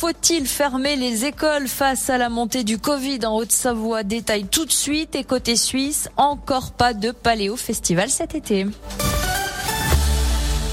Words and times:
Faut-il 0.00 0.46
fermer 0.46 0.94
les 0.94 1.24
écoles 1.24 1.66
face 1.66 2.08
à 2.08 2.18
la 2.18 2.28
montée 2.28 2.62
du 2.62 2.78
Covid 2.78 3.18
en 3.26 3.34
Haute-Savoie? 3.34 4.04
Détail 4.04 4.44
tout 4.44 4.64
de 4.64 4.70
suite. 4.70 5.16
Et 5.16 5.24
côté 5.24 5.56
suisse, 5.56 6.08
encore 6.16 6.70
pas 6.70 6.94
de 6.94 7.10
Paléo 7.10 7.56
Festival 7.56 8.08
cet 8.08 8.36
été. 8.36 8.64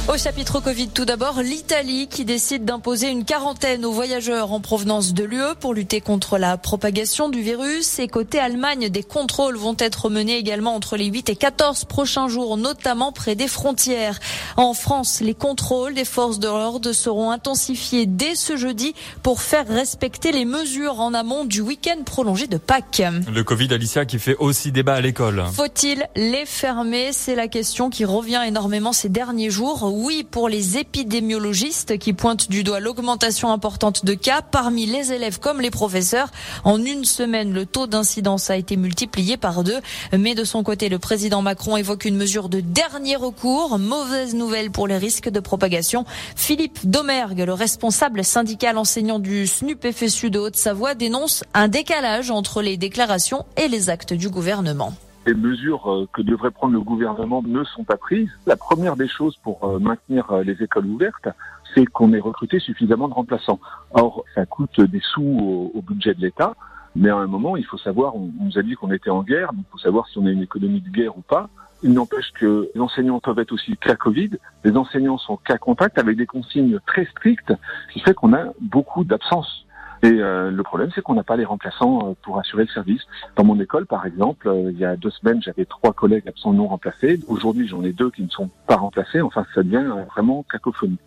Au 0.08 0.18
chapitre 0.18 0.60
Covid, 0.60 0.90
tout 0.90 1.04
d'abord, 1.04 1.42
l'Italie 1.42 2.08
qui 2.08 2.26
décide 2.26 2.64
d'imposer 2.64 3.10
une 3.10 3.26
quarantaine 3.26 3.84
aux 3.86 3.92
voyageurs 3.92 4.52
en 4.52 4.60
provenance 4.60 5.16
de 5.16 5.24
l'UE 5.24 5.56
pour 5.60 5.74
lutter 5.74 6.00
contre 6.00 6.38
la 6.38 6.58
propagation 6.58 7.28
du 7.28 7.42
virus. 7.42 7.98
Et 7.98 8.08
côté 8.08 8.38
Allemagne, 8.38 8.90
des 8.90 9.02
contrôles 9.02 9.58
vont 9.58 9.76
être 9.80 10.12
menés 10.12 10.38
également 10.38 10.76
entre 10.76 10.96
les 10.96 11.06
8 11.06 11.30
et 11.30 11.36
14 11.36 11.86
prochains 11.86 12.28
jours, 12.28 12.56
notamment 12.56 13.12
près 13.12 13.34
des 13.34 13.48
frontières. 13.48 14.20
En 14.58 14.76
France, 14.76 15.22
les 15.22 15.34
contrôles 15.34 15.96
des 15.96 16.06
forces 16.06 16.38
de 16.38 16.48
l'ordre 16.48 16.92
seront 16.92 17.32
intensifiés 17.32 18.06
dès 18.06 18.36
ce 18.36 18.58
jeudi 18.58 18.94
pour 19.24 19.42
faire 19.42 19.68
respecter 19.68 20.32
les 20.32 20.46
mesures 20.46 21.00
en 21.00 21.16
amont 21.16 21.46
du 21.46 21.62
week-end 21.62 22.04
prolongé 22.06 22.46
de 22.46 22.58
Pâques. 22.58 23.02
Le 23.34 23.44
Covid, 23.44 23.74
Alicia, 23.74 24.06
qui 24.06 24.20
fait 24.20 24.36
aussi 24.36 24.72
débat 24.72 24.94
à 24.94 25.02
l'école. 25.02 25.44
Faut-il 25.52 26.08
les 26.16 26.46
fermer? 26.46 27.10
C'est 27.12 27.36
la 27.36 27.48
question 27.48 27.90
qui 27.90 28.06
revient 28.06 28.44
énormément 28.46 28.94
ces 28.94 29.10
derniers 29.10 29.50
jours 29.50 29.95
oui 29.96 30.26
pour 30.30 30.50
les 30.50 30.78
épidémiologistes 30.78 31.98
qui 31.98 32.12
pointent 32.12 32.50
du 32.50 32.64
doigt 32.64 32.82
l'augmentation 32.82 33.52
importante 33.52 34.04
de 34.04 34.14
cas 34.14 34.42
parmi 34.42 34.86
les 34.86 35.14
élèves 35.14 35.40
comme 35.40 35.62
les 35.62 35.72
professeurs. 35.72 36.30
En 36.66 36.84
une 36.84 37.06
semaine, 37.06 37.54
le 37.54 37.66
taux 37.66 37.88
d'incidence 37.88 38.50
a 38.50 38.58
été 38.58 38.76
multiplié 38.76 39.38
par 39.38 39.64
deux. 39.64 39.80
Mais 40.12 40.36
de 40.36 40.44
son 40.44 40.64
côté, 40.64 40.90
le 40.90 41.00
président 41.00 41.42
Macron 41.42 41.78
évoque 41.78 42.06
une 42.06 42.18
mesure 42.18 42.50
de 42.50 42.60
dernier 42.60 43.16
recours. 43.16 43.80
Mauvaise 43.80 44.36
nouvelle 44.36 44.70
pour 44.70 44.88
les 44.88 44.98
risques 44.98 45.30
de 45.30 45.40
propagation. 45.40 46.04
Philippe 46.36 46.80
Domergue, 46.84 47.40
le 47.46 47.54
responsable 47.54 48.26
syndical 48.26 48.78
enseignant 48.78 49.20
du 49.20 49.48
SNUP 49.48 49.92
FSU 49.92 50.30
de 50.30 50.40
Haute-Savoie, 50.40 50.96
dénonce 50.96 51.44
un 51.54 51.70
décalage 51.70 52.32
entre 52.32 52.62
les 52.62 52.76
déclarations 52.76 53.46
et 53.56 53.70
les 53.70 53.90
actes 53.90 54.14
du 54.14 54.30
gouvernement 54.30 54.94
les 55.26 55.34
mesures 55.34 55.92
euh, 55.92 56.08
que 56.14 56.22
devrait 56.22 56.52
prendre 56.52 56.74
le 56.74 56.82
gouvernement 56.82 57.42
ne 57.46 57.64
sont 57.64 57.84
pas 57.84 57.98
prises. 57.98 58.30
La 58.46 58.56
première 58.56 58.96
des 58.96 59.08
choses 59.08 59.38
pour 59.38 59.64
euh, 59.64 59.80
maintenir 59.80 60.32
euh, 60.32 60.44
les 60.44 60.62
écoles 60.62 60.86
ouvertes, 60.86 61.30
c'est 61.74 61.86
qu'on 61.86 62.14
ait 62.14 62.20
recruté 62.20 62.60
suffisamment 62.60 63.08
de 63.08 63.14
remplaçants. 63.14 63.60
Or, 63.92 64.24
ça 64.36 64.46
coûte 64.46 64.80
des 64.80 65.02
sous 65.02 65.72
au, 65.74 65.82
budget 65.82 66.14
de 66.14 66.22
l'État, 66.22 66.56
mais 66.96 67.10
à 67.10 67.18
un 67.18 67.28
moment, 67.28 67.58
il 67.58 67.66
faut 67.66 67.78
savoir, 67.78 68.16
on, 68.16 68.32
nous 68.40 68.58
a 68.58 68.62
dit 68.62 68.76
qu'on 68.76 68.92
était 68.92 69.10
en 69.10 69.24
guerre, 69.24 69.52
donc 69.54 69.66
il 69.68 69.72
faut 69.72 69.78
savoir 69.80 70.08
si 70.08 70.18
on 70.18 70.26
a 70.26 70.32
une 70.32 70.44
économie 70.44 70.82
de 70.82 70.90
guerre 70.90 71.18
ou 71.18 71.22
pas. 71.22 71.50
Il 71.84 71.94
n'empêche 71.94 72.32
que 72.32 72.70
les 72.74 72.82
enseignants 72.82 73.20
peuvent 73.20 73.38
être 73.40 73.52
aussi 73.52 73.76
cas 73.78 73.96
Covid, 73.96 74.32
les 74.64 74.78
enseignants 74.78 75.18
sont 75.18 75.38
cas 75.38 75.58
contact 75.58 75.98
avec 75.98 76.18
des 76.18 76.26
consignes 76.26 76.80
très 76.88 77.06
strictes, 77.06 77.54
ce 77.88 77.94
qui 77.94 78.00
fait 78.00 78.14
qu'on 78.14 78.34
a 78.34 78.46
beaucoup 78.62 79.04
d'absences. 79.04 79.65
Et 80.04 80.12
euh, 80.12 80.52
le 80.52 80.64
problème, 80.64 80.90
c'est 80.94 81.02
qu'on 81.02 81.14
n'a 81.14 81.24
pas 81.24 81.36
les 81.36 81.46
remplaçants 81.46 82.10
euh, 82.10 82.14
pour 82.22 82.40
assurer 82.40 82.64
le 82.64 82.70
service. 82.70 83.02
Dans 83.36 83.44
mon 83.44 83.60
école, 83.60 83.86
par 83.86 84.06
exemple, 84.06 84.48
euh, 84.48 84.72
il 84.72 84.78
y 84.78 84.86
a 84.86 84.96
deux 84.96 85.10
semaines, 85.10 85.42
j'avais 85.42 85.66
trois 85.66 85.94
collègues 85.94 86.28
absents 86.28 86.54
non 86.54 86.68
remplacés. 86.68 87.20
Aujourd'hui, 87.28 87.68
j'en 87.68 87.84
ai 87.84 87.94
deux 87.94 88.12
qui 88.12 88.24
ne 88.24 88.30
sont 88.30 88.50
pas 88.68 88.76
remplacés. 88.76 89.22
Enfin, 89.22 89.46
ça 89.54 89.64
devient 89.64 89.86
vraiment 90.12 90.46
cacophonie. 90.52 91.00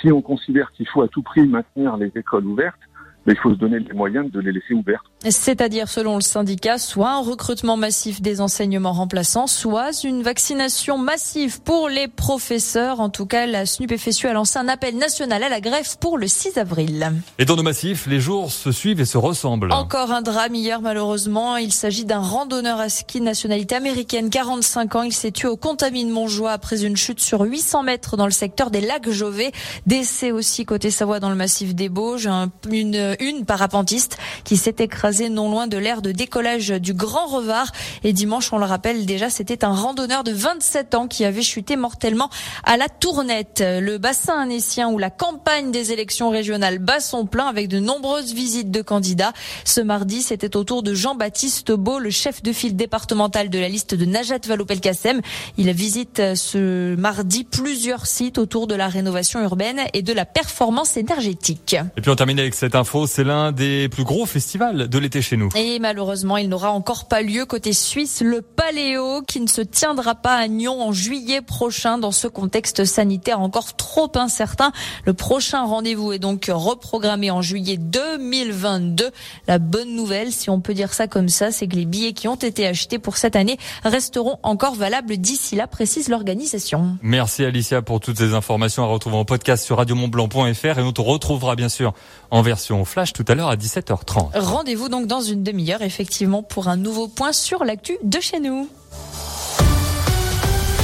Si 0.00 0.12
on 0.12 0.22
considère 0.22 0.70
qu'il 0.72 0.86
faut 0.88 1.02
à 1.02 1.08
tout 1.08 1.22
prix 1.22 1.46
maintenir 1.46 1.96
les 1.96 2.12
écoles 2.14 2.46
ouvertes, 2.46 2.78
mais 3.26 3.34
il 3.34 3.38
faut 3.38 3.50
se 3.50 3.58
donner 3.58 3.78
les 3.78 3.92
moyens 3.92 4.30
de 4.30 4.40
les 4.40 4.52
laisser 4.52 4.74
ouvertes. 4.74 5.04
C'est-à-dire, 5.28 5.88
selon 5.88 6.16
le 6.16 6.20
syndicat, 6.20 6.78
soit 6.78 7.10
un 7.10 7.20
recrutement 7.20 7.76
massif 7.76 8.20
des 8.20 8.40
enseignements 8.40 8.92
remplaçants, 8.92 9.46
soit 9.46 10.02
une 10.04 10.22
vaccination 10.22 10.98
massive 10.98 11.62
pour 11.62 11.88
les 11.88 12.08
professeurs. 12.08 13.00
En 13.00 13.08
tout 13.08 13.26
cas, 13.26 13.46
la 13.46 13.66
SNUP 13.66 13.96
FSU 13.96 14.26
a 14.26 14.32
lancé 14.32 14.58
un 14.58 14.68
appel 14.68 14.96
national 14.96 15.42
à 15.42 15.48
la 15.48 15.60
grève 15.60 15.96
pour 15.98 16.18
le 16.18 16.26
6 16.26 16.58
avril. 16.58 17.12
Et 17.38 17.44
dans 17.44 17.56
le 17.56 17.62
massif, 17.62 18.06
les 18.06 18.20
jours 18.20 18.50
se 18.50 18.72
suivent 18.72 19.00
et 19.00 19.04
se 19.04 19.18
ressemblent. 19.18 19.72
Encore 19.72 20.10
un 20.10 20.22
drame 20.22 20.54
hier, 20.54 20.80
malheureusement. 20.80 21.56
Il 21.56 21.72
s'agit 21.72 22.04
d'un 22.04 22.18
randonneur 22.18 22.80
à 22.80 22.88
ski 22.88 23.20
nationalité 23.20 23.76
américaine, 23.76 24.30
45 24.30 24.96
ans. 24.96 25.02
Il 25.02 25.12
s'est 25.12 25.30
tué 25.30 25.48
au 25.48 25.56
Contamine 25.56 26.10
Montjoie 26.10 26.50
après 26.50 26.84
une 26.84 26.96
chute 26.96 27.20
sur 27.20 27.42
800 27.42 27.84
mètres 27.84 28.16
dans 28.16 28.26
le 28.26 28.32
secteur 28.32 28.70
des 28.70 28.80
lacs 28.80 29.08
Jovet. 29.08 29.52
Décès 29.86 30.32
aussi 30.32 30.64
côté 30.64 30.90
Savoie 30.90 31.20
dans 31.20 31.30
le 31.30 31.36
massif 31.36 31.74
des 31.74 31.88
Bauges. 31.88 32.28
Une 32.70 33.11
une 33.20 33.44
parapentiste 33.44 34.16
qui 34.44 34.56
s'est 34.56 34.76
écrasée 34.78 35.28
non 35.28 35.50
loin 35.50 35.66
de 35.66 35.76
l'aire 35.76 36.02
de 36.02 36.12
décollage 36.12 36.68
du 36.68 36.94
Grand 36.94 37.26
Revard. 37.26 37.70
Et 38.04 38.12
dimanche, 38.12 38.52
on 38.52 38.58
le 38.58 38.64
rappelle 38.64 39.06
déjà, 39.06 39.30
c'était 39.30 39.64
un 39.64 39.74
randonneur 39.74 40.24
de 40.24 40.32
27 40.32 40.94
ans 40.94 41.08
qui 41.08 41.24
avait 41.24 41.42
chuté 41.42 41.76
mortellement 41.76 42.30
à 42.64 42.76
la 42.76 42.88
Tournette. 42.88 43.62
Le 43.66 43.98
bassin 43.98 44.38
annécien 44.38 44.88
où 44.88 44.98
la 44.98 45.10
campagne 45.10 45.70
des 45.70 45.92
élections 45.92 46.30
régionales 46.30 46.78
bat 46.78 47.00
son 47.00 47.26
plein 47.26 47.46
avec 47.46 47.68
de 47.68 47.78
nombreuses 47.78 48.32
visites 48.32 48.70
de 48.70 48.82
candidats. 48.82 49.32
Ce 49.64 49.80
mardi, 49.80 50.22
c'était 50.22 50.56
au 50.56 50.64
tour 50.64 50.82
de 50.82 50.94
Jean-Baptiste 50.94 51.72
Beau, 51.72 51.98
le 51.98 52.10
chef 52.10 52.42
de 52.42 52.52
file 52.52 52.76
départemental 52.76 53.50
de 53.50 53.58
la 53.58 53.68
liste 53.68 53.94
de 53.94 54.04
Najat 54.04 54.38
Vallaud-Belkacem. 54.46 55.20
Il 55.58 55.72
visite 55.72 56.22
ce 56.34 56.94
mardi 56.96 57.44
plusieurs 57.44 58.06
sites 58.06 58.38
autour 58.38 58.66
de 58.66 58.74
la 58.74 58.88
rénovation 58.88 59.40
urbaine 59.40 59.80
et 59.94 60.02
de 60.02 60.12
la 60.12 60.24
performance 60.24 60.96
énergétique. 60.96 61.76
Et 61.96 62.00
puis 62.00 62.10
on 62.10 62.16
termine 62.16 62.38
avec 62.38 62.54
cette 62.54 62.74
info 62.74 63.01
c'est 63.06 63.24
l'un 63.24 63.52
des 63.52 63.88
plus 63.88 64.04
gros 64.04 64.26
festivals 64.26 64.88
de 64.88 64.98
l'été 64.98 65.22
chez 65.22 65.36
nous. 65.36 65.48
Et 65.54 65.78
malheureusement, 65.78 66.36
il 66.36 66.48
n'aura 66.48 66.70
encore 66.72 67.06
pas 67.06 67.22
lieu 67.22 67.44
côté 67.44 67.72
suisse, 67.72 68.22
le 68.22 68.42
Paléo, 68.42 69.22
qui 69.22 69.40
ne 69.40 69.46
se 69.46 69.60
tiendra 69.60 70.14
pas 70.14 70.36
à 70.36 70.48
Nyon 70.48 70.82
en 70.82 70.92
juillet 70.92 71.40
prochain 71.40 71.98
dans 71.98 72.12
ce 72.12 72.26
contexte 72.26 72.84
sanitaire 72.84 73.40
encore 73.40 73.76
trop 73.76 74.10
incertain. 74.14 74.72
Le 75.04 75.14
prochain 75.14 75.64
rendez-vous 75.64 76.12
est 76.12 76.18
donc 76.18 76.50
reprogrammé 76.52 77.30
en 77.30 77.42
juillet 77.42 77.76
2022. 77.76 79.10
La 79.48 79.58
bonne 79.58 79.94
nouvelle, 79.94 80.32
si 80.32 80.50
on 80.50 80.60
peut 80.60 80.74
dire 80.74 80.92
ça 80.94 81.06
comme 81.06 81.28
ça, 81.28 81.50
c'est 81.50 81.66
que 81.66 81.76
les 81.76 81.86
billets 81.86 82.12
qui 82.12 82.28
ont 82.28 82.36
été 82.36 82.66
achetés 82.66 82.98
pour 82.98 83.16
cette 83.16 83.36
année 83.36 83.58
resteront 83.84 84.38
encore 84.42 84.74
valables 84.74 85.16
d'ici 85.16 85.56
là, 85.56 85.66
précise 85.66 86.08
l'organisation. 86.08 86.96
Merci 87.02 87.44
Alicia 87.44 87.82
pour 87.82 88.00
toutes 88.00 88.18
ces 88.18 88.34
informations 88.34 88.82
à 88.84 88.86
retrouver 88.86 89.16
en 89.16 89.24
podcast 89.24 89.64
sur 89.64 89.76
radiomontblanc.fr 89.78 90.78
et 90.78 90.82
on 90.82 90.92
te 90.92 91.00
retrouvera 91.00 91.56
bien 91.56 91.68
sûr 91.68 91.92
en 92.30 92.42
version 92.42 92.84
flash 92.92 93.14
tout 93.14 93.24
à 93.28 93.34
l'heure 93.34 93.48
à 93.48 93.56
17h30. 93.56 94.38
Rendez-vous 94.38 94.90
donc 94.90 95.06
dans 95.06 95.22
une 95.22 95.42
demi-heure 95.42 95.80
effectivement 95.80 96.42
pour 96.42 96.68
un 96.68 96.76
nouveau 96.76 97.08
point 97.08 97.32
sur 97.32 97.64
l'actu 97.64 97.96
de 98.02 98.20
chez 98.20 98.38
nous. 98.38 98.68